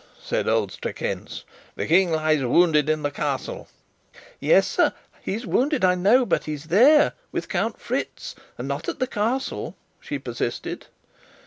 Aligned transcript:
said 0.19 0.47
old 0.47 0.71
Strakencz; 0.71 1.43
"the 1.75 1.85
King 1.85 2.11
lies 2.11 2.43
wounded 2.43 2.89
in 2.89 3.03
the 3.03 3.11
Castle." 3.11 3.67
"Yes, 4.39 4.65
sir, 4.67 4.93
he's 5.21 5.45
wounded, 5.45 5.85
I 5.85 5.93
know; 5.93 6.25
but 6.25 6.45
he's 6.45 6.63
there 6.73 7.13
with 7.31 7.47
Count 7.47 7.79
Fritz 7.79 8.33
and 8.57 8.67
not 8.67 8.89
at 8.89 8.97
the 8.97 9.05
Castle," 9.05 9.75
she 9.99 10.17
persisted. 10.17 10.87